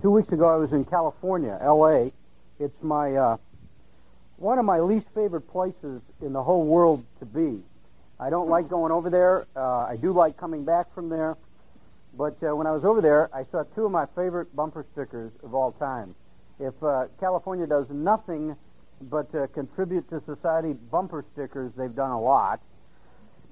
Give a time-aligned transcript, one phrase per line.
[0.00, 2.12] Two weeks ago, I was in California, L.A.
[2.60, 3.36] It's my uh,
[4.36, 7.60] one of my least favorite places in the whole world to be.
[8.20, 9.48] I don't like going over there.
[9.56, 11.36] Uh, I do like coming back from there.
[12.16, 15.32] But uh, when I was over there, I saw two of my favorite bumper stickers
[15.42, 16.14] of all time.
[16.60, 18.54] If uh, California does nothing
[19.00, 22.60] but uh, contribute to society bumper stickers, they've done a lot.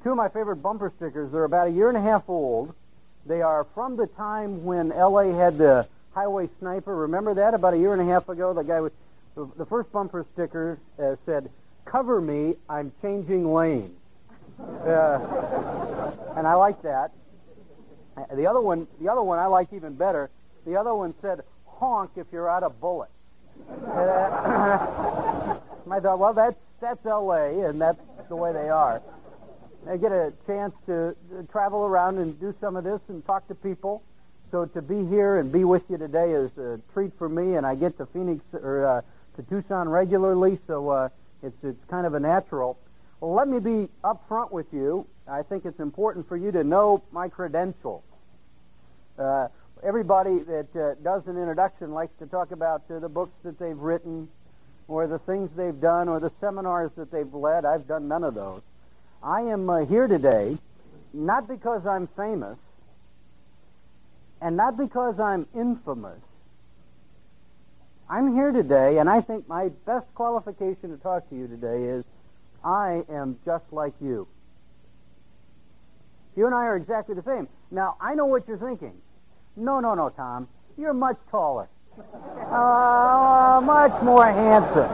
[0.04, 2.72] Two of my favorite bumper stickers, they're about a year and a half old.
[3.26, 5.32] They are from the time when L.A.
[5.32, 6.96] had the highway sniper.
[6.96, 7.52] Remember that?
[7.52, 8.94] About a year and a half ago, the guy with
[9.36, 11.50] the first bumper sticker uh, said,
[11.84, 13.92] "Cover me, I'm changing lanes,"
[14.58, 17.12] uh, and I like that.
[18.34, 20.30] The other one, the other one, I like even better.
[20.64, 23.12] The other one said, "Honk if you're out of bullets."
[23.86, 23.86] Uh,
[25.90, 27.68] I thought, well, that's that's L.A.
[27.68, 29.02] and that's the way they are.
[29.86, 31.14] I get a chance to
[31.52, 34.02] travel around and do some of this and talk to people.
[34.50, 37.66] So to be here and be with you today is a treat for me, and
[37.66, 39.02] I get to Phoenix or uh,
[39.36, 41.08] to Tucson regularly, so uh,
[41.42, 42.78] it's it's kind of a natural.
[43.20, 45.06] Well, let me be upfront with you.
[45.26, 48.04] I think it's important for you to know my credentials.
[49.18, 49.48] Uh,
[49.82, 53.78] everybody that uh, does an introduction likes to talk about uh, the books that they've
[53.78, 54.28] written,
[54.86, 57.64] or the things they've done, or the seminars that they've led.
[57.64, 58.62] I've done none of those.
[59.22, 60.56] I am uh, here today
[61.12, 62.58] not because I'm famous,
[64.40, 66.20] and not because I'm infamous.
[68.08, 72.04] I'm here today, and I think my best qualification to talk to you today is
[72.64, 74.28] I am just like you.
[76.36, 77.48] You and I are exactly the same.
[77.70, 78.92] Now, I know what you're thinking.
[79.56, 80.48] No, no, no, Tom.
[80.76, 81.68] You're much taller.
[81.98, 84.88] Uh, much more handsome.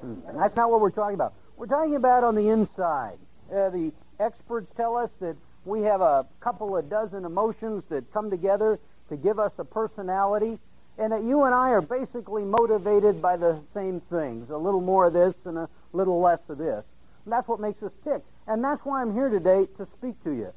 [0.00, 1.34] Hmm, that's not what we're talking about.
[1.56, 3.18] We're talking about on the inside.
[3.52, 8.30] Uh, the experts tell us that we have a couple of dozen emotions that come
[8.30, 10.58] together to give us a personality,
[10.98, 15.06] and that you and I are basically motivated by the same things a little more
[15.06, 16.84] of this and a little less of this.
[17.24, 18.22] And that's what makes us tick.
[18.46, 20.52] And that's why I'm here today to speak to you.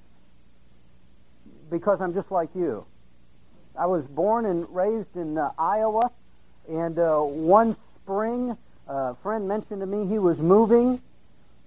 [1.70, 2.86] Because I'm just like you.
[3.78, 6.12] I was born and raised in uh, Iowa,
[6.70, 11.02] and uh, one spring, a friend mentioned to me he was moving,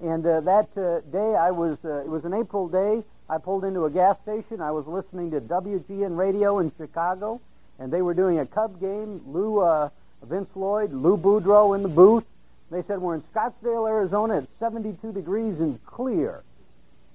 [0.01, 3.65] and uh, that uh, day I was, uh, it was an April day, I pulled
[3.65, 4.61] into a gas station.
[4.61, 7.41] I was listening to WGN radio in Chicago,
[7.79, 9.21] and they were doing a Cub game.
[9.27, 9.89] Lou, uh,
[10.23, 12.25] Vince Lloyd, Lou Boudreau in the booth.
[12.71, 14.39] They said, we're in Scottsdale, Arizona.
[14.39, 16.43] It's 72 degrees and clear.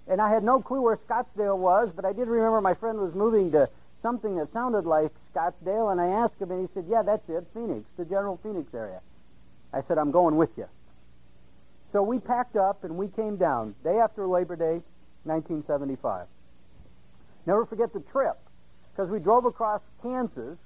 [0.07, 3.13] And I had no clue where Scottsdale was, but I did remember my friend was
[3.13, 3.69] moving to
[4.01, 7.45] something that sounded like Scottsdale, and I asked him, and he said, yeah, that's it,
[7.53, 8.99] Phoenix, the general Phoenix area.
[9.71, 10.67] I said, I'm going with you.
[11.91, 13.75] So we packed up and we came down.
[13.83, 14.81] Day after Labor Day,
[15.23, 16.27] 1975.
[17.45, 18.37] Never forget the trip,
[18.91, 20.57] because we drove across Kansas,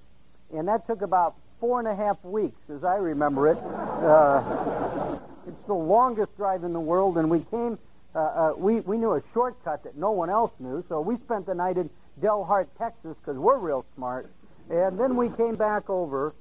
[0.54, 3.58] and that took about four and a half weeks, as I remember it.
[3.58, 5.18] Uh,
[5.48, 7.80] it's the longest drive in the world, and we came,
[8.14, 11.46] uh, uh, we, we knew a shortcut that no one else knew, so we spent
[11.46, 11.90] the night in
[12.22, 14.30] Dalhart, Texas, because we're real smart.
[14.70, 16.34] And then we came back over,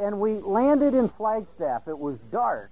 [0.00, 1.86] and we landed in Flagstaff.
[1.88, 2.70] It was dark.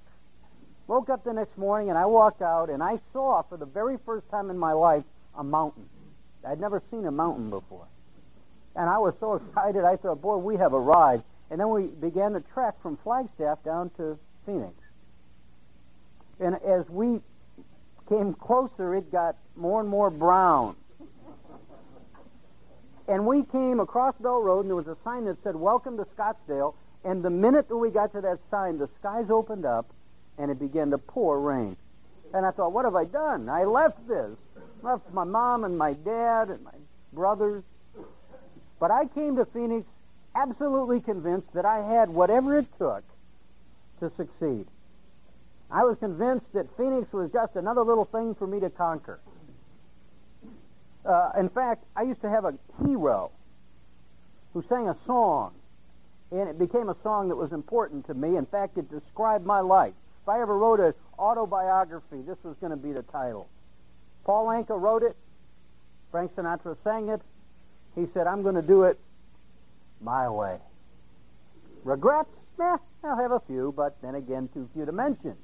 [0.87, 3.97] Woke up the next morning, and I walked out, and I saw, for the very
[4.05, 5.05] first time in my life,
[5.37, 5.89] a mountain.
[6.47, 7.87] I'd never seen a mountain before.
[8.77, 11.25] And I was so excited, I thought, boy, we have arrived.
[11.51, 14.75] And then we began the trek from Flagstaff down to Phoenix.
[16.41, 17.21] And as we
[18.09, 20.77] came closer, it got more and more brown.
[23.07, 26.07] And we came across Bell Road, and there was a sign that said, Welcome to
[26.17, 26.75] Scottsdale.
[27.05, 29.87] And the minute that we got to that sign, the skies opened up,
[30.39, 31.77] and it began to pour rain.
[32.33, 33.49] And I thought, what have I done?
[33.49, 34.37] I left this.
[34.83, 36.73] Left my mom and my dad and my
[37.13, 37.63] brothers.
[38.81, 39.87] But I came to Phoenix
[40.35, 43.05] absolutely convinced that I had whatever it took
[44.01, 44.67] to succeed.
[45.71, 49.21] I was convinced that Phoenix was just another little thing for me to conquer.
[51.05, 53.31] Uh, in fact, I used to have a hero
[54.53, 55.55] who sang a song,
[56.31, 58.37] and it became a song that was important to me.
[58.37, 59.95] In fact, it described my life.
[60.25, 63.47] If I ever wrote an autobiography, this was going to be the title.
[64.25, 65.15] Paul Anka wrote it.
[66.11, 67.21] Frank Sinatra sang it.
[67.95, 68.99] He said, I'm going to do it
[70.01, 70.57] my way.
[71.85, 72.31] Regrets?
[72.59, 75.37] Eh, I'll have a few, but then again, too few to mention.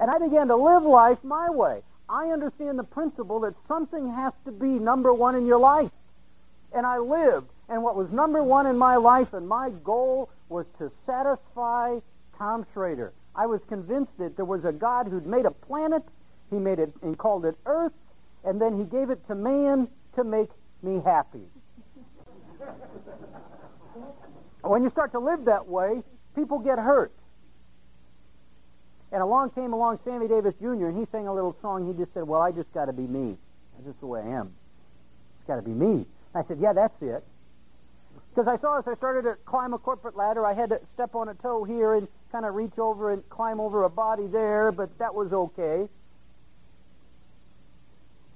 [0.00, 1.82] and I began to live life my way.
[2.08, 5.92] I understand the principle that something has to be number one in your life.
[6.74, 7.46] And I lived.
[7.68, 12.00] And what was number one in my life and my goal was to satisfy
[12.36, 13.12] Tom Schrader.
[13.38, 16.02] I was convinced that there was a God who'd made a planet,
[16.50, 17.92] he made it and called it Earth,
[18.44, 20.50] and then he gave it to man to make
[20.82, 21.44] me happy.
[24.62, 26.02] When you start to live that way,
[26.34, 27.12] people get hurt.
[29.12, 30.88] And along came along Sammy Davis Jr.
[30.88, 31.86] and he sang a little song.
[31.86, 33.38] He just said, "Well, I just got to be me.
[33.74, 34.52] That's just the way I am.
[35.38, 37.24] It's got to be me." I said, "Yeah, that's it."
[38.30, 41.14] Because I saw as I started to climb a corporate ladder, I had to step
[41.14, 44.72] on a toe here and kind of reach over and climb over a body there,
[44.72, 45.88] but that was okay.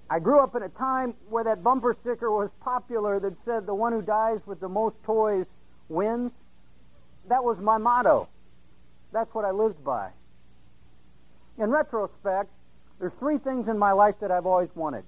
[0.08, 3.74] I grew up in a time where that bumper sticker was popular that said, the
[3.74, 5.46] one who dies with the most toys
[5.88, 6.32] wins.
[7.28, 8.28] That was my motto.
[9.12, 10.10] That's what I lived by.
[11.58, 12.50] In retrospect,
[12.98, 15.04] there's three things in my life that I've always wanted.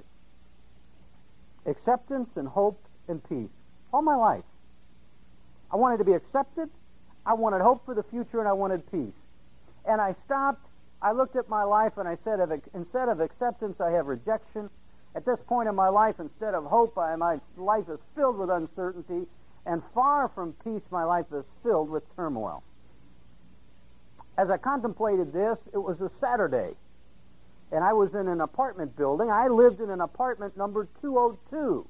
[1.67, 3.51] Acceptance and hope and peace.
[3.93, 4.45] All my life.
[5.71, 6.71] I wanted to be accepted,
[7.27, 9.15] I wanted hope for the future, and I wanted peace.
[9.87, 10.67] And I stopped,
[11.01, 12.41] I looked at my life, and I said,
[12.75, 14.71] instead of acceptance, I have rejection.
[15.15, 18.51] At this point in my life, instead of hope, I, my life is filled with
[18.51, 19.27] uncertainty,
[19.65, 22.63] and far from peace, my life is filled with turmoil.
[24.37, 26.75] As I contemplated this, it was a Saturday,
[27.71, 29.31] and I was in an apartment building.
[29.31, 31.87] I lived in an apartment number 202,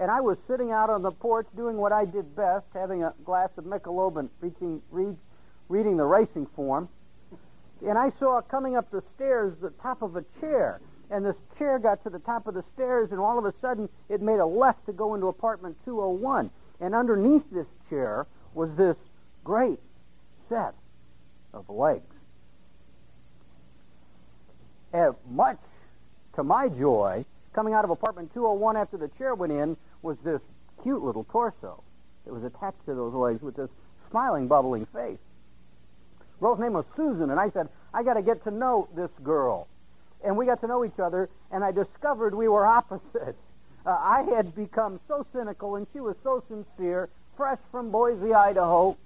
[0.00, 3.14] and I was sitting out on the porch doing what I did best, having a
[3.24, 4.30] glass of Michelob and
[4.90, 5.16] read,
[5.68, 6.88] reading the racing form.
[7.86, 10.80] And I saw coming up the stairs the top of a chair
[11.10, 13.88] and this chair got to the top of the stairs, and all of a sudden
[14.08, 16.50] it made a left to go into apartment 201.
[16.80, 18.96] And underneath this chair was this
[19.44, 19.80] great
[20.48, 20.74] set
[21.52, 22.14] of legs.
[24.92, 25.58] And much
[26.34, 30.40] to my joy, coming out of apartment 201 after the chair went in was this
[30.82, 31.82] cute little torso
[32.24, 33.70] that was attached to those legs with this
[34.10, 35.18] smiling, bubbling face.
[36.40, 39.68] Girl's name was Susan, and I said, I got to get to know this girl
[40.22, 43.38] and we got to know each other, and I discovered we were opposites.
[43.84, 48.96] Uh, I had become so cynical, and she was so sincere, fresh from Boise, Idaho,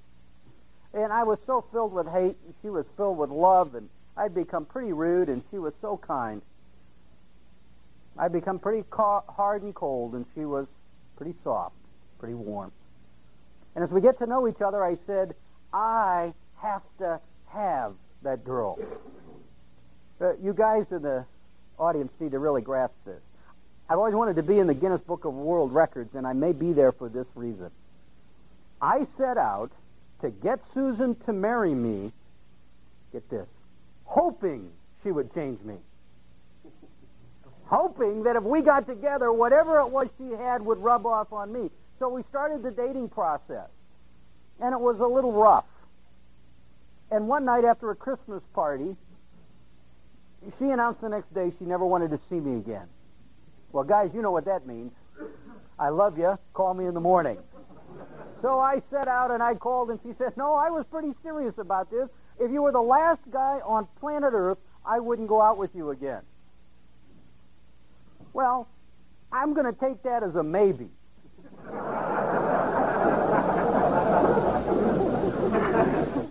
[0.93, 4.35] and I was so filled with hate, and she was filled with love, and I'd
[4.35, 6.43] become pretty rude, and she was so kind.
[8.19, 10.67] I'd become pretty ca- hard and cold, and she was
[11.17, 11.75] pretty soft,
[12.19, 12.73] pretty warm.
[13.75, 15.35] And as we get to know each other, I said,
[15.73, 18.79] I have to have that girl.
[20.21, 21.25] Uh, you guys in the
[21.79, 23.21] audience need to really grasp this.
[23.89, 26.53] I've always wanted to be in the Guinness Book of World Records, and I may
[26.53, 27.71] be there for this reason.
[28.81, 29.73] I set out
[30.23, 32.13] to get Susan to marry me,
[33.13, 33.47] get this,
[34.05, 34.71] hoping
[35.03, 35.77] she would change me.
[37.67, 41.53] Hoping that if we got together, whatever it was she had would rub off on
[41.53, 41.71] me.
[41.99, 43.69] So we started the dating process,
[44.61, 45.67] and it was a little rough.
[47.11, 48.97] And one night after a Christmas party,
[50.59, 52.89] she announced the next day she never wanted to see me again.
[53.73, 54.93] Well, guys, you know what that means.
[55.79, 56.39] I love you.
[56.53, 57.39] Call me in the morning.
[58.43, 61.57] So I set out and I called and she said, No, I was pretty serious
[61.59, 62.09] about this.
[62.39, 65.91] If you were the last guy on planet Earth, I wouldn't go out with you
[65.91, 66.23] again.
[68.35, 68.69] Well,
[69.33, 70.91] I'm going to take that as a maybe.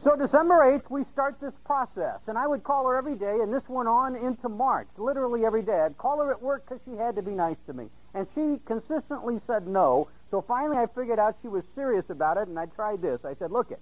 [0.03, 2.19] So December 8th, we start this process.
[2.27, 5.63] And I would call her every day, and this went on into March, literally every
[5.63, 5.79] day.
[5.79, 7.87] I'd call her at work because she had to be nice to me.
[8.13, 10.09] And she consistently said no.
[10.29, 13.23] So finally I figured out she was serious about it, and I tried this.
[13.23, 13.79] I said, look it,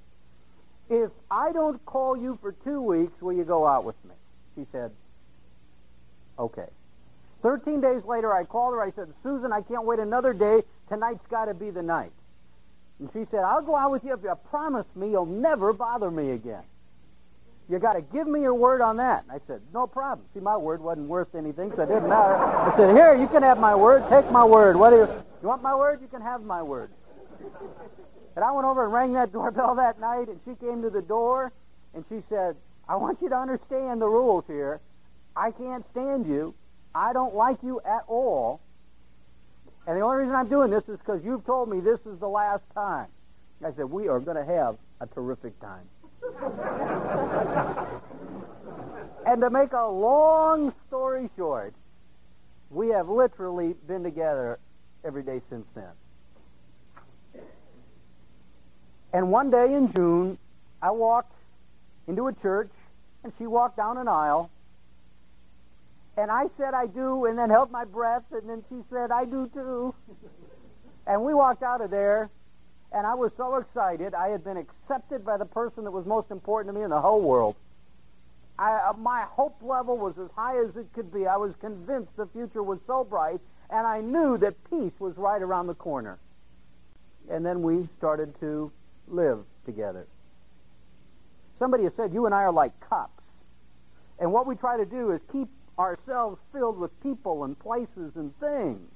[0.89, 4.13] if I don't call you for two weeks, will you go out with me?
[4.55, 4.91] She said,
[6.37, 6.67] okay.
[7.41, 8.81] Thirteen days later, I called her.
[8.81, 10.61] I said, Susan, I can't wait another day.
[10.89, 12.11] Tonight's got to be the night.
[12.99, 16.11] And she said, I'll go out with you if you promise me you'll never bother
[16.11, 16.63] me again.
[17.69, 19.23] You got to give me your word on that.
[19.23, 20.27] And I said, no problem.
[20.33, 22.35] See, my word wasn't worth anything, so it didn't matter.
[22.35, 24.03] I said, here, you can have my word.
[24.09, 24.75] Take my word.
[24.75, 25.07] What do you,
[25.41, 26.01] you want my word?
[26.01, 26.91] You can have my word.
[28.35, 31.01] And I went over and rang that doorbell that night, and she came to the
[31.01, 31.51] door,
[31.93, 32.55] and she said,
[32.87, 34.79] I want you to understand the rules here.
[35.35, 36.53] I can't stand you.
[36.93, 38.61] I don't like you at all.
[39.87, 42.29] And the only reason I'm doing this is because you've told me this is the
[42.29, 43.07] last time.
[43.63, 45.87] I said, we are going to have a terrific time.
[49.25, 51.73] and to make a long story short,
[52.69, 54.59] we have literally been together
[55.03, 55.89] every day since then.
[59.13, 60.37] And one day in June,
[60.81, 61.33] I walked
[62.07, 62.71] into a church,
[63.23, 64.49] and she walked down an aisle,
[66.17, 69.25] and I said, I do, and then held my breath, and then she said, I
[69.25, 69.95] do too.
[71.07, 72.29] and we walked out of there,
[72.91, 74.13] and I was so excited.
[74.13, 76.99] I had been accepted by the person that was most important to me in the
[76.99, 77.55] whole world.
[78.59, 81.25] I, uh, my hope level was as high as it could be.
[81.25, 83.39] I was convinced the future was so bright,
[83.69, 86.19] and I knew that peace was right around the corner.
[87.29, 88.71] And then we started to
[89.07, 90.05] live together.
[91.57, 93.20] Somebody has said you and I are like cups.
[94.21, 95.47] And what we try to do is keep
[95.79, 98.87] ourselves filled with people and places and things.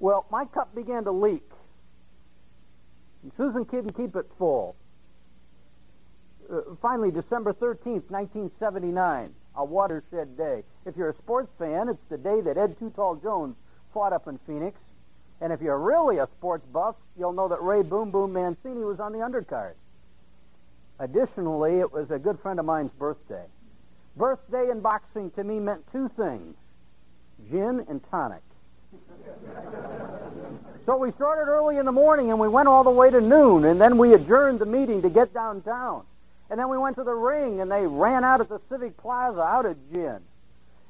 [0.00, 1.48] Well, my cup began to leak.
[3.22, 4.74] And Susan couldn't keep it full.
[6.52, 10.64] Uh, finally, December 13th, 1979, a watershed day.
[10.84, 12.92] If you're a sports fan, it's the day that Ed Too
[13.22, 13.54] Jones
[13.94, 14.76] fought up in Phoenix.
[15.40, 18.98] And if you're really a sports buff, you'll know that Ray Boom Boom Mancini was
[18.98, 19.74] on the undercard.
[20.98, 23.44] Additionally, it was a good friend of mine's birthday.
[24.16, 26.56] Birthday in boxing to me meant two things
[27.50, 28.42] gin and tonic.
[30.86, 33.64] so we started early in the morning and we went all the way to noon,
[33.64, 36.04] and then we adjourned the meeting to get downtown.
[36.48, 39.42] And then we went to the ring and they ran out at the Civic Plaza
[39.42, 40.20] out of gin.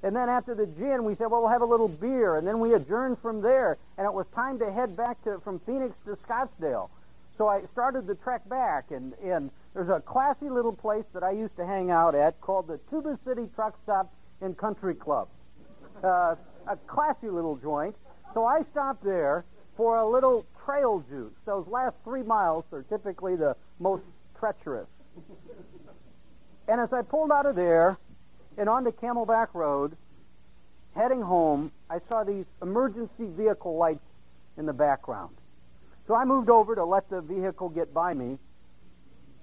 [0.03, 2.37] And then after the gin, we said, well, we'll have a little beer.
[2.37, 3.79] And then we adjourned from there.
[3.97, 6.91] And it was time to head back to, from Phoenix to Scottsdale.
[7.39, 8.91] So I started the trek back.
[8.91, 12.69] And, and there's a classy little place that I used to hang out at called
[12.69, 15.29] the Tuba City Truck Stop and Country Club.
[16.03, 17.97] Uh, a classy little joint.
[18.35, 19.45] So I stopped there
[19.77, 21.33] for a little trail juice.
[21.45, 24.05] Those last three miles are typically the most
[24.39, 24.89] treacherous.
[26.69, 27.99] And as I pulled out of there
[28.57, 29.97] and onto Camelback Road,
[30.95, 34.05] heading home, I saw these emergency vehicle lights
[34.57, 35.35] in the background.
[36.07, 38.39] So I moved over to let the vehicle get by me,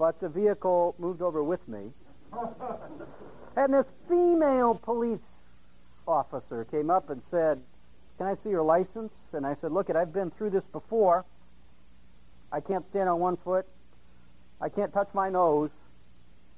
[0.02, 1.92] but the vehicle moved over with me.
[3.56, 5.20] and this female police
[6.08, 7.62] officer came up and said,
[8.18, 9.12] Can I see your license?
[9.32, 11.24] And I said, Look, it, I've been through this before.
[12.52, 13.68] I can't stand on one foot.
[14.60, 15.70] I can't touch my nose.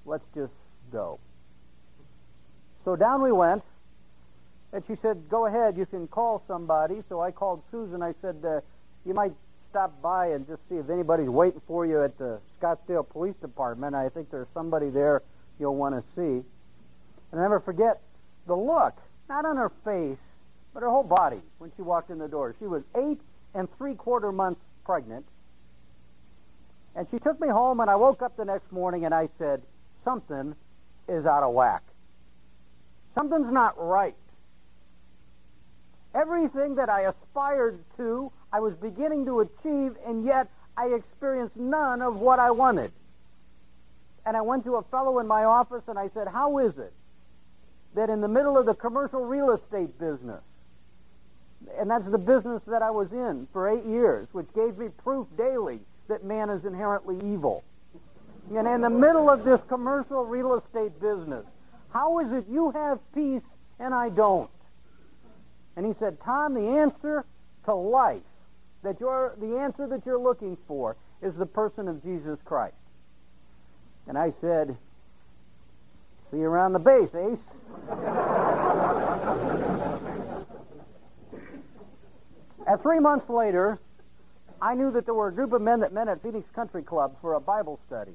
[0.05, 0.53] Let's just
[0.93, 1.19] go.
[2.85, 3.63] So down we went,
[4.71, 7.03] and she said, Go ahead, you can call somebody.
[7.09, 8.01] So I called Susan.
[8.01, 8.61] I said, uh,
[9.05, 9.33] You might
[9.73, 13.95] stop by and just see if anybody's waiting for you at the Scottsdale Police Department.
[13.95, 15.23] I think there's somebody there
[15.59, 16.45] you'll want to see.
[17.31, 17.99] And I never forget
[18.45, 18.95] the look,
[19.27, 20.19] not on her face,
[20.75, 22.53] but her whole body when she walked in the door.
[22.59, 23.19] She was eight
[23.55, 25.25] and three quarter months pregnant.
[26.95, 29.63] And she took me home, and I woke up the next morning and I said,
[30.03, 30.55] something
[31.07, 31.81] is out of whack.
[33.15, 34.13] Something's not right.
[36.13, 42.03] Everything that I aspired to, I was beginning to achieve, and yet I experienced none
[42.03, 42.91] of what I wanted.
[44.25, 46.93] And I went to a fellow in my office and I said, How is it
[47.95, 50.41] that in the middle of the commercial real estate business,
[51.79, 55.27] and that's the business that I was in for eight years, which gave me proof
[55.35, 57.63] daily that man is inherently evil.
[58.53, 61.45] And in the middle of this commercial real estate business,
[61.91, 63.41] how is it you have peace
[63.79, 64.49] and I don't?
[65.75, 67.25] And he said, Tom, the answer
[67.65, 68.21] to life,
[68.83, 72.75] that you're, the answer that you're looking for is the person of Jesus Christ.
[74.07, 74.77] And I said,
[76.29, 77.39] see you around the base, Ace.
[82.67, 83.79] At three months later,
[84.61, 87.15] I knew that there were a group of men that met at Phoenix Country Club
[87.21, 88.13] for a Bible study.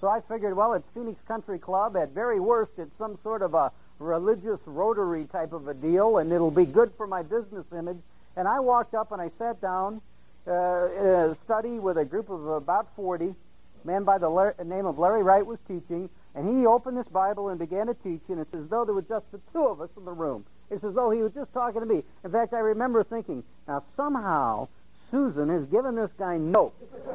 [0.00, 1.96] So I figured, well, it's Phoenix Country Club.
[1.96, 6.32] At very worst, it's some sort of a religious rotary type of a deal, and
[6.32, 7.98] it'll be good for my business image.
[8.36, 10.00] And I walked up and I sat down
[10.46, 13.26] uh, in a study with a group of about 40.
[13.26, 17.48] A man by the name of Larry Wright was teaching, and he opened this Bible
[17.48, 19.90] and began to teach, and it's as though there were just the two of us
[19.96, 20.44] in the room.
[20.70, 22.02] It's as though he was just talking to me.
[22.24, 24.68] In fact, I remember thinking, now somehow
[25.10, 26.74] Susan has given this guy notes.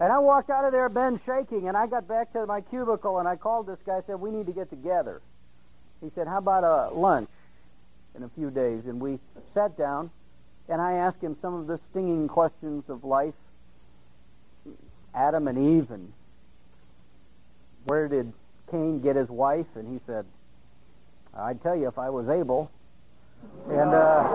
[0.00, 3.18] and I walked out of there, Ben, shaking, and I got back to my cubicle,
[3.18, 3.98] and I called this guy.
[3.98, 5.22] I said, "We need to get together."
[6.04, 7.30] He said, "How about a lunch
[8.14, 9.18] in a few days?" And we
[9.54, 10.10] sat down,
[10.68, 13.34] and I asked him some of the stinging questions of life,
[15.14, 16.12] Adam and Eve, and
[17.84, 18.32] where did
[18.70, 19.66] Cain get his wife?
[19.74, 20.26] And he said,
[21.36, 22.70] I'd tell you if I was able.
[23.68, 24.28] And uh,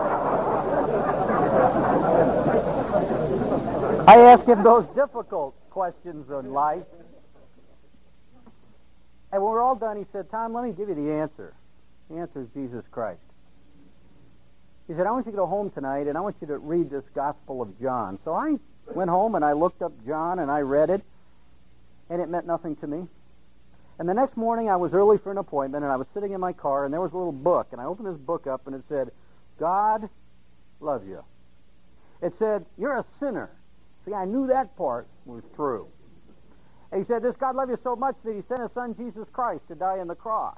[4.08, 6.84] I asked him those difficult questions in life.
[9.32, 11.54] And when we're all done, he said, Tom, let me give you the answer.
[12.10, 13.20] The answer is Jesus Christ.
[14.88, 16.90] He said, I want you to go home tonight, and I want you to read
[16.90, 18.18] this Gospel of John.
[18.26, 21.04] So I went home, and I looked up John, and I read it,
[22.10, 23.08] and it meant nothing to me.
[24.00, 26.40] And the next morning I was early for an appointment and I was sitting in
[26.40, 28.74] my car and there was a little book and I opened this book up and
[28.74, 29.12] it said,
[29.60, 30.10] God
[30.80, 31.22] loves you.
[32.22, 33.50] It said, you're a sinner.
[34.06, 35.88] See, I knew that part was true.
[36.94, 39.28] And he said, this God loved you so much that he sent his son Jesus
[39.34, 40.58] Christ to die on the cross.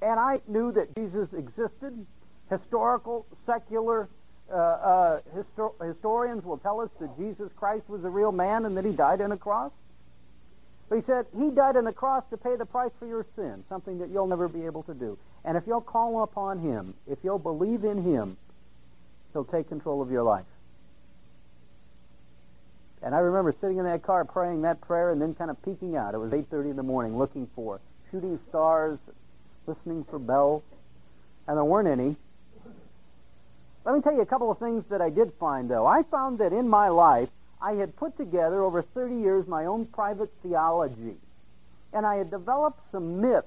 [0.00, 2.06] And I knew that Jesus existed.
[2.50, 4.08] Historical, secular
[4.50, 8.76] uh, uh, histor- historians will tell us that Jesus Christ was a real man and
[8.76, 9.72] that he died on a cross.
[10.88, 13.64] But he said he died on the cross to pay the price for your sin,
[13.68, 15.18] something that you'll never be able to do.
[15.44, 18.38] And if you'll call upon him, if you'll believe in him,
[19.32, 20.46] he'll take control of your life.
[23.02, 25.94] And I remember sitting in that car praying that prayer and then kind of peeking
[25.94, 26.14] out.
[26.14, 28.98] It was 8.30 in the morning looking for shooting stars,
[29.68, 30.62] listening for bells,
[31.46, 32.16] and there weren't any.
[33.84, 35.86] Let me tell you a couple of things that I did find, though.
[35.86, 37.28] I found that in my life,
[37.60, 41.16] I had put together over 30 years my own private theology,
[41.92, 43.46] and I had developed some myths.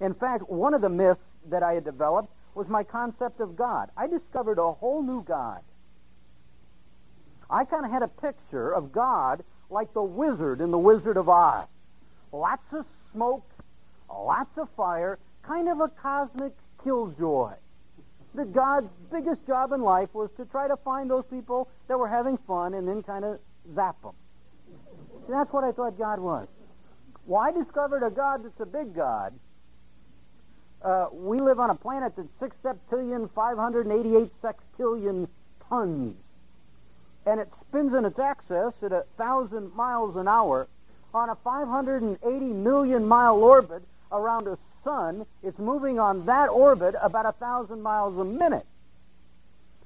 [0.00, 3.90] In fact, one of the myths that I had developed was my concept of God.
[3.96, 5.60] I discovered a whole new God.
[7.48, 11.28] I kind of had a picture of God like the wizard in The Wizard of
[11.28, 11.66] Oz.
[12.32, 13.44] Lots of smoke,
[14.12, 16.52] lots of fire, kind of a cosmic
[16.82, 17.52] killjoy.
[18.34, 22.08] That God's biggest job in life was to try to find those people that were
[22.08, 23.40] having fun and then kind of
[23.74, 24.12] zap them.
[25.26, 26.46] See, that's what I thought God was.
[27.26, 29.34] Well, I discovered a God that's a big God.
[30.82, 35.28] Uh, we live on a planet that's six septillion, 588 sextillion
[35.68, 36.16] tons
[37.26, 40.68] and it spins in its axis at a thousand miles an hour
[41.12, 45.26] on a 580 million mile orbit around a sun.
[45.42, 48.66] It's moving on that orbit about a thousand miles a minute.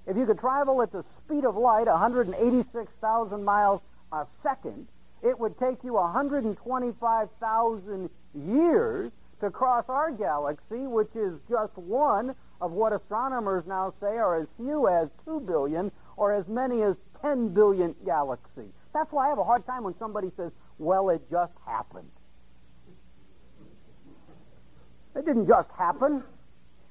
[0.07, 3.81] If you could travel at the speed of light, 186,000 miles
[4.13, 4.87] a second,
[5.23, 12.73] it would take you 125,000 years to cross our galaxy, which is just one of
[12.73, 17.49] what astronomers now say are as few as 2 billion or as many as 10
[17.49, 18.73] billion galaxies.
[18.93, 22.11] That's why I have a hard time when somebody says, well, it just happened.
[25.15, 26.15] It didn't just happen.
[26.15, 26.23] In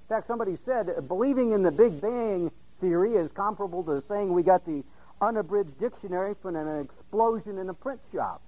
[0.09, 4.65] fact, somebody said believing in the Big Bang theory is comparable to saying we got
[4.65, 4.83] the
[5.21, 8.41] unabridged dictionary from an explosion in a print shop.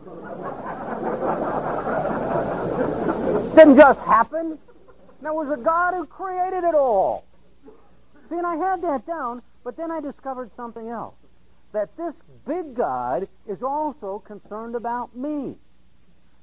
[3.54, 4.58] didn't just happen.
[5.20, 7.26] There was a God who created it all.
[8.30, 11.14] See, and I had that down, but then I discovered something else.
[11.72, 12.14] That this
[12.46, 15.56] big God is also concerned about me.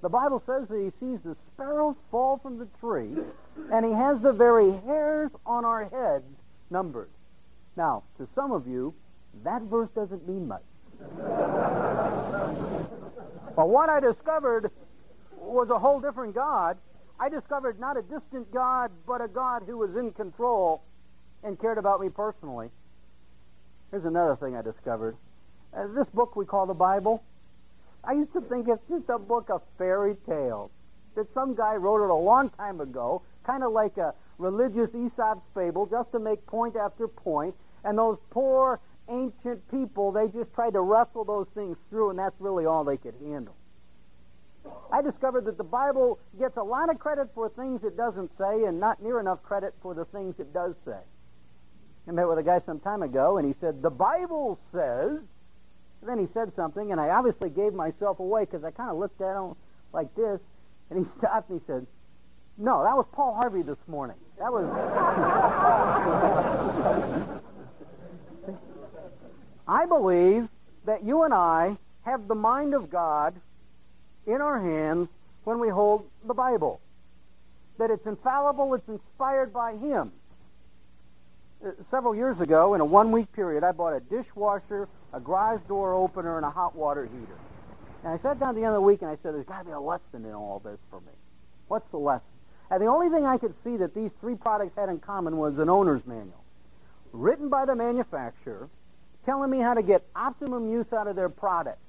[0.01, 3.09] The Bible says that he sees the sparrows fall from the tree,
[3.71, 6.25] and he has the very hairs on our heads
[6.69, 7.09] numbered.
[7.75, 8.93] Now, to some of you,
[9.43, 10.63] that verse doesn't mean much.
[13.55, 14.71] but what I discovered
[15.37, 16.77] was a whole different God.
[17.19, 20.83] I discovered not a distant God, but a God who was in control
[21.43, 22.69] and cared about me personally.
[23.91, 25.15] Here's another thing I discovered.
[25.73, 27.23] Uh, this book we call the Bible,
[28.07, 30.71] I used to think it's just a book of fairy tales.
[31.15, 35.45] That some guy wrote it a long time ago, kind of like a religious Aesop's
[35.53, 37.53] fable, just to make point after point.
[37.83, 42.39] And those poor ancient people, they just tried to wrestle those things through, and that's
[42.39, 43.55] really all they could handle.
[44.91, 48.63] I discovered that the Bible gets a lot of credit for things it doesn't say
[48.63, 50.99] and not near enough credit for the things it does say.
[52.07, 55.19] I met with a guy some time ago, and he said, The Bible says.
[56.01, 58.97] And then he said something, and I obviously gave myself away because I kind of
[58.97, 59.55] looked at him
[59.93, 60.39] like this,
[60.89, 61.85] and he stopped and he said,
[62.57, 64.17] No, that was Paul Harvey this morning.
[64.37, 64.65] That was.
[69.67, 70.47] I believe
[70.85, 73.35] that you and I have the mind of God
[74.25, 75.09] in our hands
[75.43, 76.79] when we hold the Bible.
[77.77, 80.11] That it's infallible, it's inspired by Him.
[81.65, 85.61] Uh, several years ago, in a one week period, I bought a dishwasher, a garage
[85.67, 87.37] door opener, and a hot water heater.
[88.03, 89.59] And I sat down at the end of the week and I said, There's got
[89.59, 91.11] to be a lesson in all this for me.
[91.67, 92.27] What's the lesson?
[92.69, 95.57] And the only thing I could see that these three products had in common was
[95.57, 96.43] an owner's manual,
[97.13, 98.69] written by the manufacturer,
[99.25, 101.79] telling me how to get optimum use out of their product.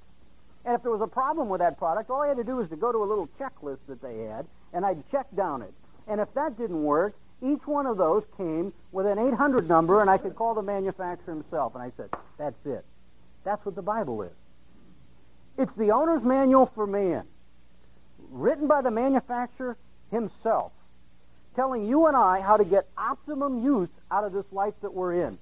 [0.64, 2.68] And if there was a problem with that product, all I had to do was
[2.68, 5.72] to go to a little checklist that they had, and I'd check down it.
[6.07, 10.11] And if that didn't work, each one of those came with an 800 number, and
[10.11, 11.74] I could call the manufacturer himself.
[11.74, 12.85] And I said, that's it.
[13.44, 14.33] That's what the Bible is.
[15.57, 17.27] It's the owner's manual for man,
[18.31, 19.77] written by the manufacturer
[20.11, 20.72] himself,
[21.57, 25.27] telling you and I how to get optimum use out of this life that we're
[25.27, 25.38] in.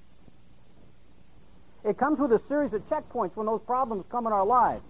[1.85, 4.83] It comes with a series of checkpoints when those problems come in our lives.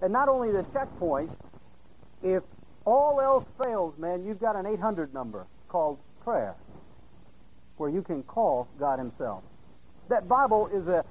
[0.00, 1.34] And not only the checkpoints,
[2.22, 2.42] if
[2.84, 6.54] all else fails, man, you've got an 800 number called prayer
[7.78, 9.42] where you can call God Himself.
[10.08, 11.04] That Bible is a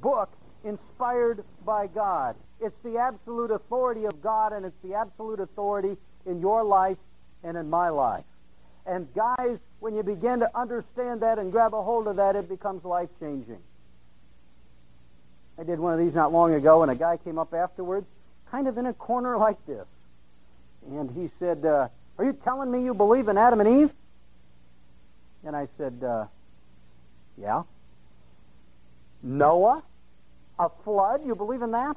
[0.00, 0.28] book
[0.66, 2.36] inspired by God.
[2.60, 6.98] It's the absolute authority of God, and it's the absolute authority in your life
[7.44, 8.24] and in my life.
[8.86, 12.48] And guys, when you begin to understand that and grab a hold of that, it
[12.48, 13.58] becomes life changing.
[15.58, 18.06] I did one of these not long ago, and a guy came up afterwards,
[18.50, 19.86] kind of in a corner like this.
[20.88, 23.92] And he said, uh, Are you telling me you believe in Adam and Eve?
[25.44, 26.26] And I said, uh,
[27.36, 27.62] Yeah.
[29.22, 29.82] Noah?
[30.58, 31.26] A flood?
[31.26, 31.96] You believe in that?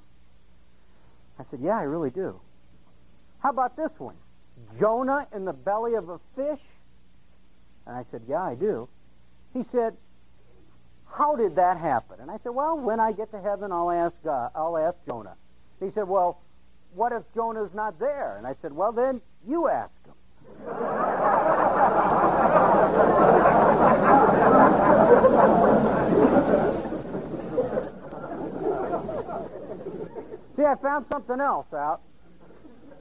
[1.39, 2.39] I said, Yeah, I really do.
[3.39, 4.15] How about this one?
[4.79, 6.59] Jonah in the belly of a fish?
[7.85, 8.89] And I said, Yeah, I do.
[9.53, 9.95] He said,
[11.07, 12.19] How did that happen?
[12.19, 15.35] And I said, Well, when I get to heaven, I'll ask God, I'll ask Jonah.
[15.79, 16.41] He said, Well,
[16.93, 18.35] what if Jonah's not there?
[18.37, 20.13] And I said, Well, then you ask him.
[30.59, 32.01] See, I found something else out.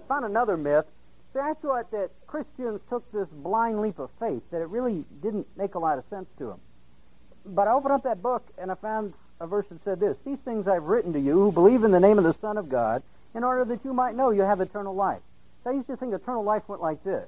[0.07, 0.87] Found another myth.
[1.33, 5.49] See, I thought that Christians took this blind leap of faith, that it really didn't
[5.57, 6.61] make a lot of sense to them.
[7.45, 10.39] But I opened up that book and I found a verse that said this These
[10.45, 13.03] things I've written to you who believe in the name of the Son of God,
[13.35, 15.23] in order that you might know you have eternal life.
[15.65, 17.27] So I used to think eternal life went like this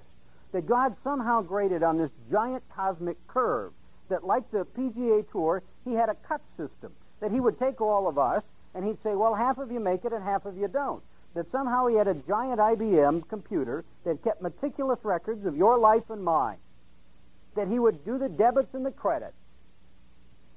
[0.52, 3.72] that God somehow graded on this giant cosmic curve,
[4.08, 8.06] that like the PGA Tour, he had a cut system, that he would take all
[8.06, 10.68] of us and he'd say, well, half of you make it and half of you
[10.68, 11.02] don't
[11.34, 16.10] that somehow he had a giant IBM computer that kept meticulous records of your life
[16.10, 16.58] and mine,
[17.54, 19.36] that he would do the debits and the credits.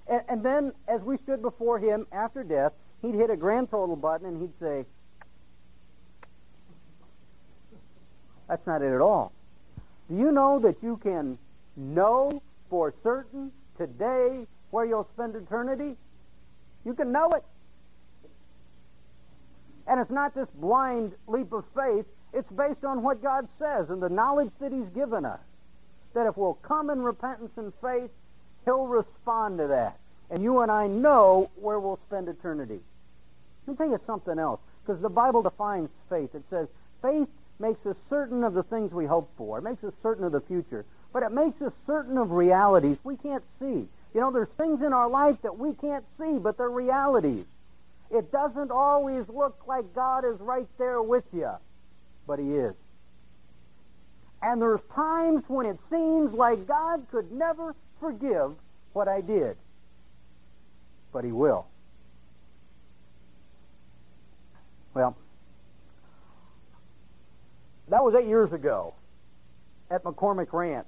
[0.07, 3.95] And, and then, as we stood before him after death, he'd hit a grand total
[3.95, 4.85] button and he'd say,
[8.47, 9.31] That's not it at all.
[10.09, 11.37] Do you know that you can
[11.77, 15.95] know for certain today where you'll spend eternity?
[16.83, 17.43] You can know it.
[19.87, 22.05] And it's not this blind leap of faith.
[22.33, 25.39] It's based on what God says and the knowledge that He's given us.
[26.13, 28.09] That if we'll come in repentance and faith,
[28.65, 29.99] He'll respond to that.
[30.29, 32.79] And you and I know where we'll spend eternity.
[33.67, 36.33] Let me tell you something else, because the Bible defines faith.
[36.33, 36.67] It says,
[37.01, 37.27] faith
[37.59, 39.57] makes us certain of the things we hope for.
[39.57, 40.85] It makes us certain of the future.
[41.11, 43.87] But it makes us certain of realities we can't see.
[44.13, 47.45] You know, there's things in our life that we can't see, but they're realities.
[48.13, 51.49] It doesn't always look like God is right there with you,
[52.27, 52.75] but He is.
[54.41, 58.53] And there's times when it seems like God could never forgive
[58.93, 59.57] what I did,
[61.11, 61.65] but He will.
[64.93, 65.17] Well,
[67.87, 68.93] that was eight years ago
[69.89, 70.87] at McCormick Ranch.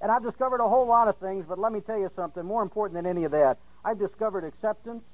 [0.00, 2.62] And I've discovered a whole lot of things, but let me tell you something more
[2.62, 3.58] important than any of that.
[3.84, 5.04] I've discovered acceptance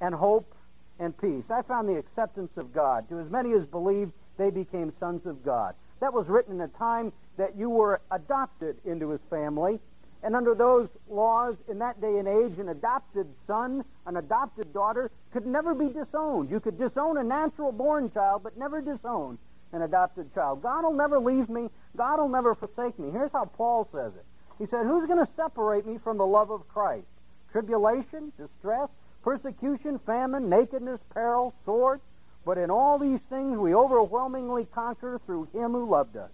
[0.00, 0.54] and hope
[0.98, 1.44] and peace.
[1.50, 3.08] I found the acceptance of God.
[3.08, 5.74] To as many as believed, they became sons of God.
[6.00, 9.80] That was written in a time that you were adopted into his family.
[10.22, 15.10] And under those laws in that day and age, an adopted son, an adopted daughter
[15.32, 16.50] could never be disowned.
[16.50, 19.38] You could disown a natural born child, but never disown
[19.72, 20.62] an adopted child.
[20.62, 21.68] God will never leave me.
[21.96, 23.10] God will never forsake me.
[23.10, 24.24] Here's how Paul says it.
[24.58, 27.06] He said, Who's going to separate me from the love of Christ?
[27.52, 28.88] Tribulation, distress,
[29.28, 32.00] persecution, famine, nakedness, peril, sword.
[32.46, 36.30] But in all these things we overwhelmingly conquer through him who loved us.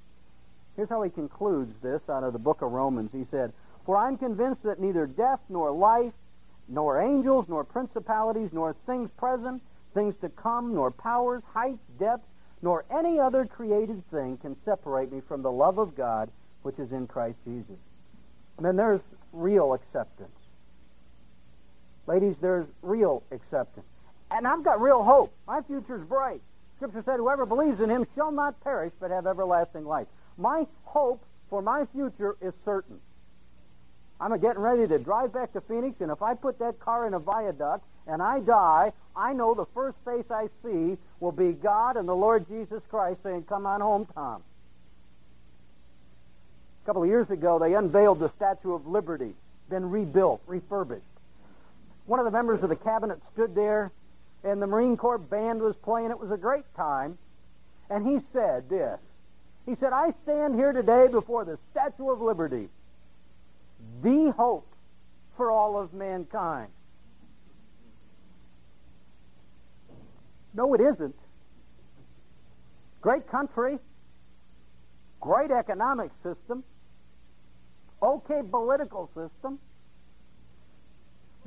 [0.76, 3.11] Here's how he concludes this out of the book of Romans.
[3.12, 3.52] He said,
[3.85, 6.12] For I'm convinced that neither death nor life,
[6.68, 9.61] nor angels, nor principalities, nor things present,
[9.92, 12.24] things to come, nor powers, height, depth,
[12.62, 16.30] nor any other created thing can separate me from the love of God
[16.62, 17.76] which is in Christ Jesus.
[18.57, 19.00] And then there's
[19.33, 20.30] real acceptance.
[22.06, 23.86] Ladies, there's real acceptance.
[24.30, 25.32] And I've got real hope.
[25.46, 26.40] My future's bright.
[26.76, 30.06] Scripture said, whoever believes in him shall not perish, but have everlasting life.
[30.36, 33.00] My hope for my future is certain.
[34.20, 37.14] I'm getting ready to drive back to Phoenix, and if I put that car in
[37.14, 41.96] a viaduct and I die, I know the first face I see will be God
[41.96, 44.42] and the Lord Jesus Christ saying, Come on home, Tom.
[46.82, 49.34] A couple of years ago, they unveiled the Statue of Liberty,
[49.70, 51.13] been rebuilt, refurbished
[52.06, 53.92] one of the members of the cabinet stood there,
[54.42, 56.10] and the Marine Corps band was playing.
[56.10, 57.18] It was a great time.
[57.88, 58.98] And he said this.
[59.66, 62.68] He said, I stand here today before the Statue of Liberty,
[64.02, 64.66] the hope
[65.36, 66.68] for all of mankind.
[70.52, 71.16] No, it isn't.
[73.00, 73.78] Great country,
[75.20, 76.62] great economic system,
[78.02, 79.58] okay political system,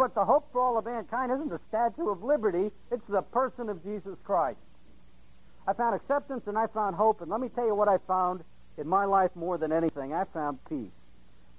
[0.08, 3.67] but the hope for all of mankind isn't the Statue of Liberty, it's the person
[3.67, 4.58] of Jesus Christ.
[5.67, 8.41] I found acceptance and I found hope, and let me tell you what I found
[8.78, 10.13] in my life more than anything.
[10.13, 10.91] I found peace.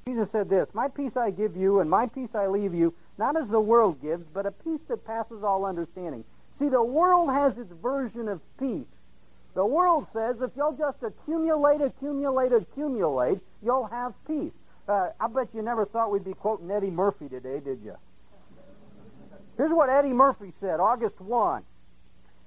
[0.06, 3.36] Jesus said this, My peace I give you, and my peace I leave you, not
[3.36, 6.24] as the world gives, but a peace that passes all understanding.
[6.58, 8.86] See, the world has its version of peace.
[9.52, 14.52] The world says if you'll just accumulate, accumulate, accumulate, you'll have peace.
[14.88, 17.94] Uh, I bet you never thought we'd be quoting Eddie Murphy today, did you?
[19.58, 21.64] Here's what Eddie Murphy said, August 1.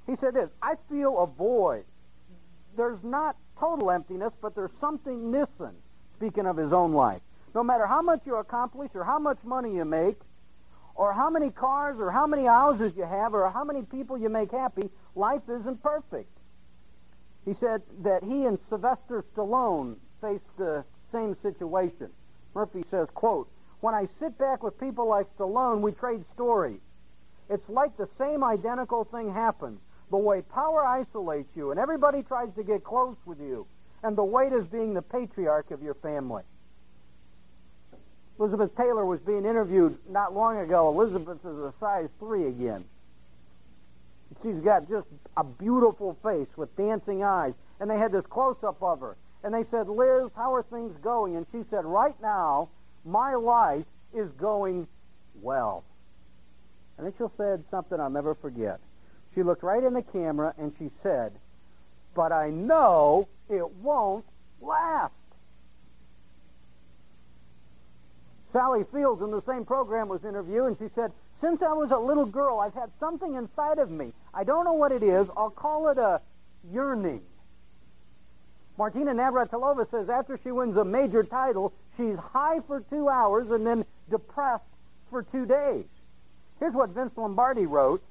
[0.08, 1.84] He said this, I feel a void.
[2.76, 5.76] There's not total emptiness, but there's something missing,
[6.16, 7.22] speaking of his own life.
[7.54, 10.16] No matter how much you accomplish or how much money you make,
[10.96, 14.30] or how many cars or how many houses you have or how many people you
[14.30, 16.30] make happy, life isn't perfect.
[17.44, 22.10] He said that he and Sylvester Stallone faced the same situation.
[22.54, 23.50] Murphy says, quote,
[23.82, 26.80] When I sit back with people like Stallone, we trade stories.
[27.52, 29.80] It's like the same identical thing happens.
[30.10, 33.68] The way power isolates you and everybody tries to get close with you,
[34.04, 36.44] and the weight is being the patriarch of your family.
[38.40, 40.90] Elizabeth Taylor was being interviewed not long ago.
[40.90, 42.84] Elizabeth is a size three again.
[44.42, 47.54] She's got just a beautiful face with dancing eyes.
[47.80, 49.16] And they had this close-up of her.
[49.44, 51.36] And they said, Liz, how are things going?
[51.36, 52.70] And she said, right now,
[53.06, 54.88] my life is going
[55.42, 55.84] well.
[57.02, 58.80] And she said something I'll never forget.
[59.34, 61.34] She looked right in the camera and she said,
[62.14, 64.26] but I know it won't
[64.62, 65.14] last.
[68.54, 71.98] Sally Fields in the same program was interviewed, and she said, Since I was a
[71.98, 74.12] little girl, I've had something inside of me.
[74.34, 75.30] I don't know what it is.
[75.38, 76.22] I'll call it a
[76.72, 77.22] yearning.
[78.78, 83.66] Martina Navratilova says after she wins a major title, she's high for two hours and
[83.66, 84.64] then depressed
[85.10, 85.86] for two days.
[86.62, 88.04] Here's what Vince Lombardi wrote.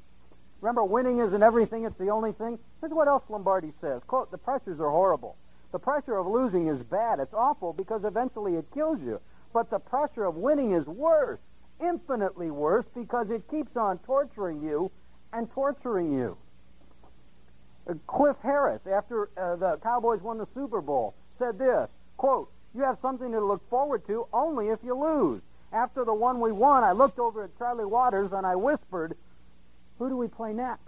[0.61, 2.59] Remember, winning isn't everything, it's the only thing?
[2.81, 4.03] Here's what else Lombardi says.
[4.09, 5.37] Quote, the pressures are horrible.
[5.71, 7.21] The pressure of losing is bad.
[7.21, 9.21] It's awful because eventually it kills you.
[9.55, 11.39] But the pressure of winning is worse,
[11.81, 14.91] infinitely worse, because it keeps on torturing you
[15.33, 16.37] and torturing you.
[17.89, 22.83] Uh, Cliff Harris, after uh, the Cowboys won the Super Bowl, said this, quote, you
[22.83, 25.41] have something to look forward to only if you lose.
[25.72, 29.16] After the one we won, I looked over at Charlie Waters and I whispered,
[29.98, 30.83] who do we play next?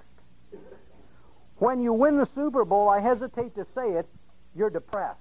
[1.59, 4.09] When you win the Super Bowl, I hesitate to say it,
[4.57, 5.19] you're depressed.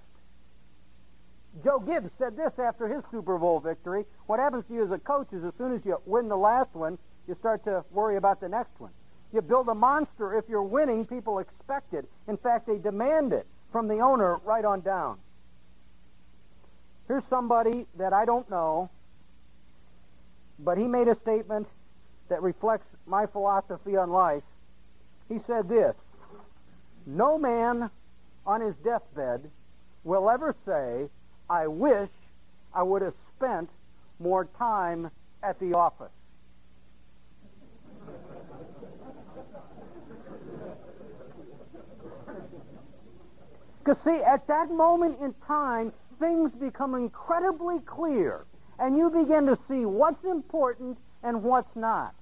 [1.63, 4.05] Joe Gibbs said this after his Super Bowl victory.
[4.25, 6.73] What happens to you as a coach is as soon as you win the last
[6.73, 6.97] one,
[7.27, 8.91] you start to worry about the next one.
[9.33, 10.37] You build a monster.
[10.37, 12.09] If you're winning, people expect it.
[12.27, 15.19] In fact, they demand it from the owner right on down.
[17.07, 18.89] Here's somebody that I don't know,
[20.63, 21.67] but he made a statement
[22.29, 24.43] that reflects my philosophy on life.
[25.27, 25.95] He said this
[27.05, 27.89] No man
[28.45, 29.49] on his deathbed
[30.03, 31.09] will ever say,
[31.49, 32.09] I wish
[32.73, 33.69] I would have spent
[34.19, 35.11] more time
[35.43, 36.11] at the office.
[43.83, 48.45] Because, see, at that moment in time, things become incredibly clear,
[48.81, 52.15] and you begin to see what's important and what's not.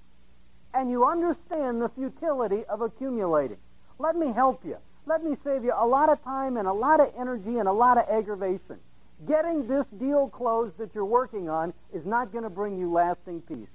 [0.74, 3.58] And you understand the futility of accumulating.
[3.98, 4.78] Let me help you.
[5.06, 7.72] Let me save you a lot of time and a lot of energy and a
[7.72, 8.78] lot of aggravation.
[9.26, 13.42] Getting this deal closed that you're working on is not going to bring you lasting
[13.42, 13.70] peace.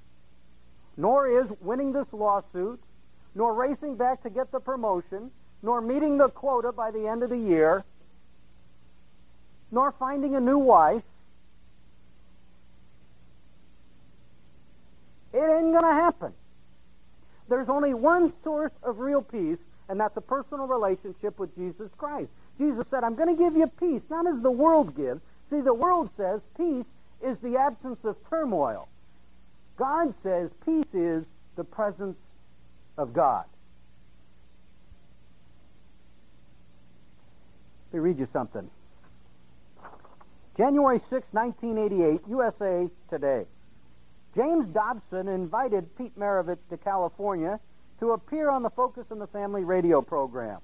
[0.96, 2.80] Nor is winning this lawsuit,
[3.34, 5.30] nor racing back to get the promotion,
[5.62, 7.82] nor meeting the quota by the end of the year,
[9.72, 11.02] nor finding a new wife.
[15.34, 16.32] It ain't going to happen.
[17.48, 22.30] There's only one source of real peace, and that's a personal relationship with Jesus Christ.
[22.56, 25.20] Jesus said, I'm going to give you peace, not as the world gives.
[25.50, 26.86] See, the world says peace
[27.20, 28.88] is the absence of turmoil.
[29.76, 31.24] God says peace is
[31.56, 32.16] the presence
[32.96, 33.44] of God.
[37.92, 38.70] Let me read you something.
[40.56, 43.46] January 6, 1988, USA Today.
[44.34, 47.60] James Dobson invited Pete Maravich to California
[48.00, 50.60] to appear on the Focus on the Family radio program.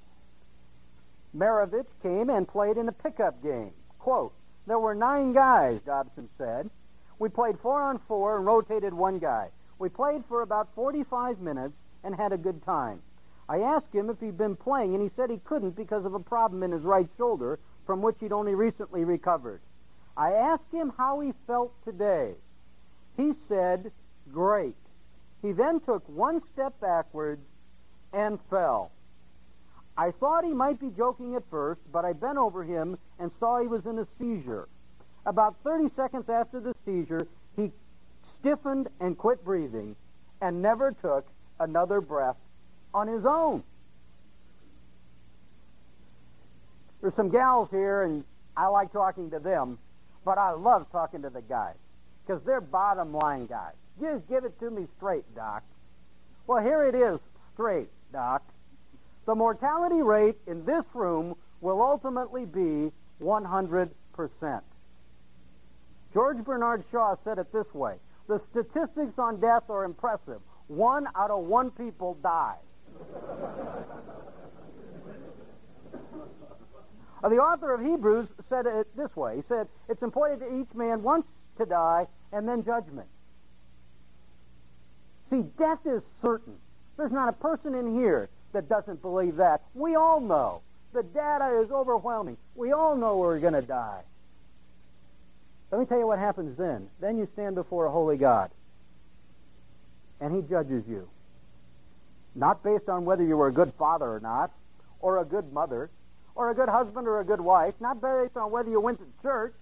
[1.37, 3.70] Maravich came and played in a pickup game.
[4.00, 4.33] Quote,
[4.66, 6.68] there were nine guys, Dobson said.
[7.20, 9.50] We played four on four and rotated one guy.
[9.78, 13.02] We played for about 45 minutes and had a good time.
[13.48, 16.20] I asked him if he'd been playing, and he said he couldn't because of a
[16.20, 19.61] problem in his right shoulder from which he'd only recently recovered.
[20.16, 22.35] I asked him how he felt today.
[23.16, 23.92] He said,
[24.33, 24.77] great.
[25.42, 27.42] He then took one step backwards
[28.12, 28.90] and fell.
[29.96, 33.61] I thought he might be joking at first, but I bent over him and saw
[33.61, 34.68] he was in a seizure.
[35.27, 37.70] About 30 seconds after the seizure, he
[38.38, 39.96] stiffened and quit breathing
[40.40, 41.27] and never took
[41.59, 42.37] another breath
[42.94, 43.62] on his own.
[47.01, 48.25] There's some gals here, and
[48.57, 49.79] I like talking to them,
[50.25, 51.77] but I love talking to the guys
[52.31, 53.75] because they're bottom line guys.
[54.01, 55.64] Just give it to me straight, Doc.
[56.47, 57.19] Well, here it is
[57.55, 58.45] straight, Doc.
[59.27, 63.90] The mortality rate in this room will ultimately be 100%.
[66.14, 67.97] George Bernard Shaw said it this way
[68.29, 70.40] The statistics on death are impressive.
[70.69, 72.59] One out of one people die.
[77.23, 81.03] the author of Hebrews said it this way He said, It's important to each man
[81.03, 81.27] once
[81.59, 83.09] to die and then judgment.
[85.31, 86.57] See, death is certain.
[86.97, 89.62] There's not a person in here that doesn't believe that.
[89.75, 90.62] We all know.
[90.93, 92.37] The data is overwhelming.
[92.57, 94.03] We all know we're going to die.
[95.71, 96.88] Let me tell you what happens then.
[97.01, 98.51] Then you stand before a holy God,
[100.21, 101.09] and he judges you.
[102.35, 104.51] Not based on whether you were a good father or not,
[104.99, 105.90] or a good mother,
[106.35, 109.07] or a good husband or a good wife, not based on whether you went to
[109.23, 109.55] church.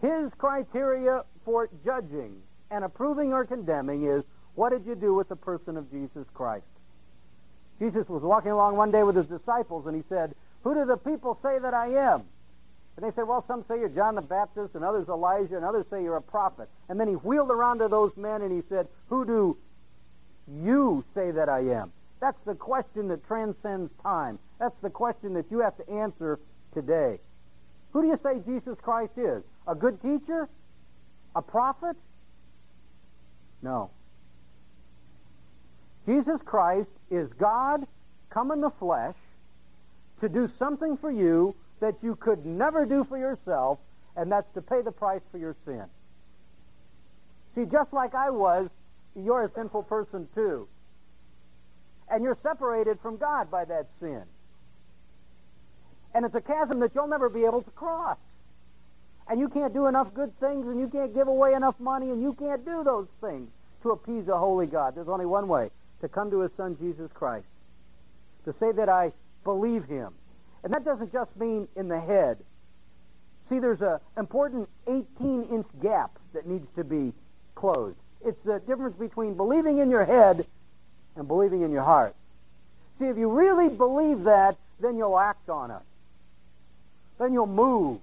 [0.00, 5.36] His criteria for judging and approving or condemning is what did you do with the
[5.36, 6.64] person of Jesus Christ?
[7.78, 10.34] Jesus was walking along one day with his disciples and he said,
[10.64, 12.24] Who do the people say that I am?
[12.96, 15.86] And they said, Well, some say you're John the Baptist, and others Elijah, and others
[15.90, 16.68] say you're a prophet.
[16.88, 19.56] And then he wheeled around to those men and he said, Who do
[20.62, 21.92] you say that I am?
[22.20, 24.38] That's the question that transcends time.
[24.58, 26.38] That's the question that you have to answer
[26.74, 27.18] today.
[27.92, 29.42] Who do you say Jesus Christ is?
[29.70, 30.48] A good teacher?
[31.36, 31.96] A prophet?
[33.62, 33.90] No.
[36.06, 37.86] Jesus Christ is God
[38.30, 39.14] come in the flesh
[40.22, 43.78] to do something for you that you could never do for yourself,
[44.16, 45.84] and that's to pay the price for your sin.
[47.54, 48.68] See, just like I was,
[49.14, 50.66] you're a sinful person too.
[52.10, 54.24] And you're separated from God by that sin.
[56.12, 58.18] And it's a chasm that you'll never be able to cross.
[59.30, 62.20] And you can't do enough good things, and you can't give away enough money, and
[62.20, 63.48] you can't do those things
[63.84, 64.96] to appease a holy God.
[64.96, 67.46] There's only one way to come to his Son, Jesus Christ.
[68.44, 69.12] To say that I
[69.44, 70.14] believe him.
[70.64, 72.38] And that doesn't just mean in the head.
[73.48, 77.12] See, there's an important 18-inch gap that needs to be
[77.54, 77.96] closed.
[78.24, 80.44] It's the difference between believing in your head
[81.14, 82.16] and believing in your heart.
[82.98, 85.82] See, if you really believe that, then you'll act on it.
[87.18, 88.00] Then you'll move.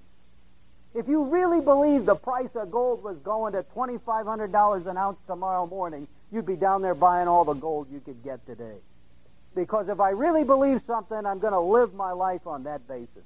[0.97, 5.67] If you really believe the price of gold was going to $2,500 an ounce tomorrow
[5.67, 8.77] morning, you'd be down there buying all the gold you could get today.
[9.53, 13.23] Because if I really believe something, I'm going to live my life on that basis.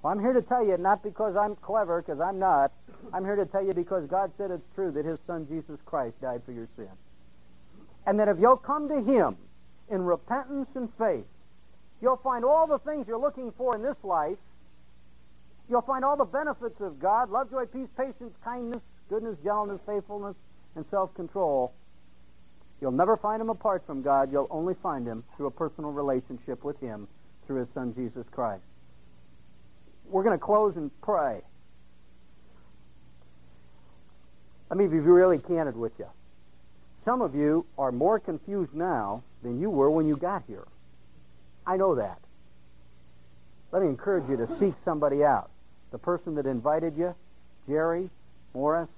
[0.00, 2.72] Well, I'm here to tell you, not because I'm clever, because I'm not.
[3.12, 6.18] I'm here to tell you because God said it's true that his son Jesus Christ
[6.22, 6.88] died for your sin.
[8.06, 9.36] And that if you'll come to him
[9.90, 11.26] in repentance and faith,
[12.00, 14.38] you'll find all the things you're looking for in this life.
[15.68, 20.36] You'll find all the benefits of God, love, joy, peace, patience, kindness, goodness, gentleness, faithfulness,
[20.76, 21.72] and self-control.
[22.80, 24.30] You'll never find him apart from God.
[24.30, 27.08] You'll only find him through a personal relationship with him
[27.46, 28.62] through his son, Jesus Christ.
[30.08, 31.40] We're going to close and pray.
[34.70, 36.06] Let me be really candid with you.
[37.04, 40.66] Some of you are more confused now than you were when you got here.
[41.66, 42.18] I know that.
[43.72, 45.50] Let me encourage you to seek somebody out.
[45.90, 47.14] The person that invited you,
[47.68, 48.10] Jerry,
[48.54, 48.88] Morris,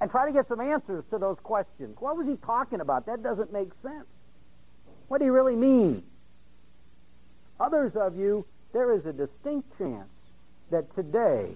[0.00, 1.96] and try to get some answers to those questions.
[2.00, 3.06] What was he talking about?
[3.06, 4.06] That doesn't make sense.
[5.08, 6.02] What do you really mean?
[7.60, 10.08] Others of you, there is a distinct chance
[10.70, 11.54] that today,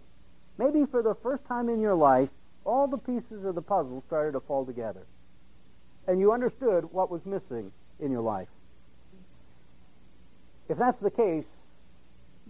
[0.57, 2.29] maybe for the first time in your life,
[2.65, 5.03] all the pieces of the puzzle started to fall together.
[6.07, 8.49] And you understood what was missing in your life.
[10.69, 11.45] If that's the case,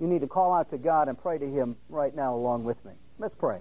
[0.01, 2.83] you need to call out to God and pray to Him right now along with
[2.85, 2.93] me.
[3.19, 3.59] Let's pray.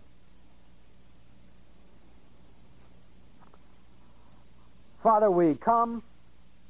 [5.01, 6.03] Father, we come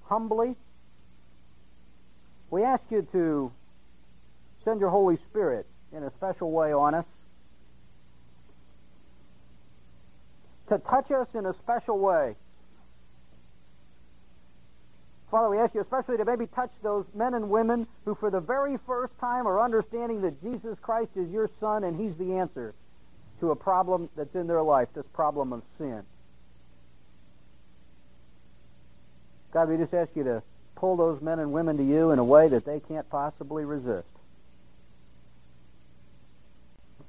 [0.06, 0.56] humbly.
[2.50, 3.52] We ask you to
[4.64, 7.06] send your Holy Spirit in a special way on us,
[10.70, 12.36] to touch us in a special way.
[15.30, 18.40] Father, we ask you especially to maybe touch those men and women who for the
[18.40, 22.74] very first time are understanding that Jesus Christ is your Son and He's the answer
[23.42, 26.04] to a problem that's in their life, this problem of sin.
[29.52, 30.44] God, we just ask you to
[30.76, 34.08] pull those men and women to you in a way that they can't possibly resist.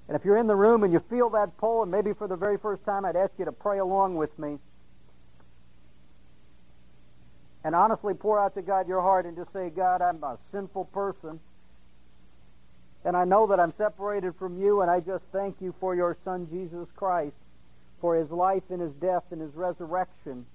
[0.08, 2.36] And if you're in the room and you feel that pull, and maybe for the
[2.36, 4.58] very first time, I'd ask you to pray along with me.
[7.64, 10.86] And honestly pour out to God your heart and just say, God, I'm a sinful
[10.86, 11.40] person.
[13.04, 16.16] And I know that I'm separated from you, and I just thank you for your
[16.24, 17.36] Son, Jesus Christ,
[18.00, 20.46] for his life and his death and his resurrection.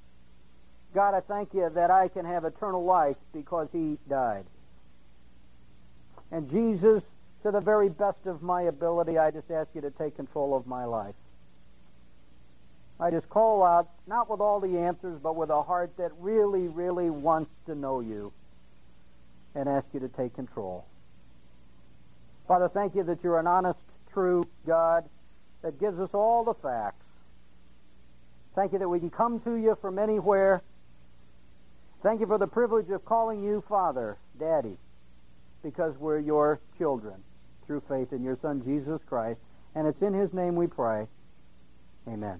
[0.93, 4.45] God, I thank you that I can have eternal life because he died.
[6.31, 7.03] And Jesus,
[7.43, 10.67] to the very best of my ability, I just ask you to take control of
[10.67, 11.15] my life.
[12.99, 16.67] I just call out, not with all the answers, but with a heart that really,
[16.67, 18.31] really wants to know you,
[19.55, 20.85] and ask you to take control.
[22.47, 23.79] Father, thank you that you're an honest,
[24.11, 25.05] true God
[25.61, 27.03] that gives us all the facts.
[28.55, 30.61] Thank you that we can come to you from anywhere.
[32.03, 34.77] Thank you for the privilege of calling you Father, Daddy,
[35.63, 37.15] because we're your children
[37.65, 39.39] through faith in your Son, Jesus Christ.
[39.73, 41.07] And it's in his name we pray.
[42.07, 42.39] Amen.